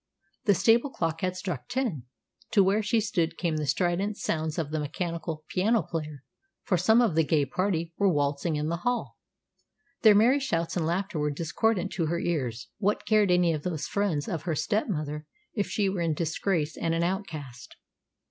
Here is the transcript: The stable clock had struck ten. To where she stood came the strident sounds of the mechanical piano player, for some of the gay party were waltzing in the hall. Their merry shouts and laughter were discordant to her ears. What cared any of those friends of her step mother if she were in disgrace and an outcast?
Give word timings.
The 0.45 0.55
stable 0.55 0.89
clock 0.89 1.21
had 1.21 1.35
struck 1.37 1.67
ten. 1.69 2.05
To 2.53 2.63
where 2.63 2.81
she 2.81 2.99
stood 2.99 3.37
came 3.37 3.57
the 3.57 3.67
strident 3.67 4.17
sounds 4.17 4.57
of 4.57 4.71
the 4.71 4.79
mechanical 4.79 5.45
piano 5.49 5.83
player, 5.83 6.23
for 6.63 6.75
some 6.75 7.03
of 7.03 7.13
the 7.13 7.23
gay 7.23 7.45
party 7.45 7.93
were 7.99 8.09
waltzing 8.11 8.55
in 8.55 8.67
the 8.67 8.77
hall. 8.77 9.19
Their 10.01 10.15
merry 10.15 10.39
shouts 10.39 10.75
and 10.75 10.87
laughter 10.87 11.19
were 11.19 11.29
discordant 11.29 11.91
to 11.91 12.07
her 12.07 12.17
ears. 12.17 12.67
What 12.79 13.05
cared 13.05 13.29
any 13.29 13.53
of 13.53 13.61
those 13.61 13.85
friends 13.85 14.27
of 14.27 14.41
her 14.41 14.55
step 14.55 14.87
mother 14.89 15.27
if 15.53 15.67
she 15.69 15.87
were 15.87 16.01
in 16.01 16.15
disgrace 16.15 16.75
and 16.75 16.95
an 16.95 17.03
outcast? 17.03 17.75